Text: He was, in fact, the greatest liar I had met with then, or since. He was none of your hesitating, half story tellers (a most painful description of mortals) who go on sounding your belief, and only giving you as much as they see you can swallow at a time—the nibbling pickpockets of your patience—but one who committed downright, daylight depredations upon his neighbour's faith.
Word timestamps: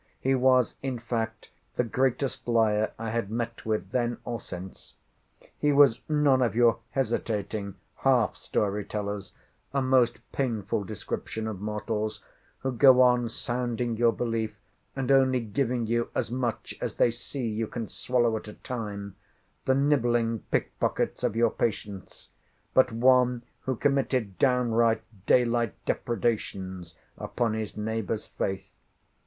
He 0.19 0.33
was, 0.33 0.77
in 0.81 0.97
fact, 0.97 1.51
the 1.75 1.83
greatest 1.83 2.47
liar 2.47 2.91
I 2.97 3.11
had 3.11 3.29
met 3.29 3.67
with 3.67 3.91
then, 3.91 4.17
or 4.25 4.41
since. 4.41 4.95
He 5.55 5.71
was 5.71 6.01
none 6.09 6.41
of 6.41 6.55
your 6.55 6.79
hesitating, 6.89 7.75
half 7.97 8.35
story 8.35 8.83
tellers 8.83 9.33
(a 9.75 9.81
most 9.83 10.17
painful 10.31 10.85
description 10.85 11.45
of 11.47 11.61
mortals) 11.61 12.23
who 12.61 12.71
go 12.71 12.99
on 13.03 13.29
sounding 13.29 13.95
your 13.95 14.11
belief, 14.11 14.59
and 14.95 15.11
only 15.11 15.39
giving 15.39 15.85
you 15.85 16.09
as 16.15 16.31
much 16.31 16.73
as 16.81 16.95
they 16.95 17.11
see 17.11 17.47
you 17.47 17.67
can 17.67 17.85
swallow 17.87 18.35
at 18.37 18.47
a 18.47 18.53
time—the 18.55 19.75
nibbling 19.75 20.39
pickpockets 20.49 21.23
of 21.23 21.35
your 21.35 21.51
patience—but 21.51 22.91
one 22.91 23.43
who 23.65 23.75
committed 23.75 24.39
downright, 24.39 25.03
daylight 25.27 25.75
depredations 25.85 26.95
upon 27.19 27.53
his 27.53 27.77
neighbour's 27.77 28.25
faith. 28.25 28.73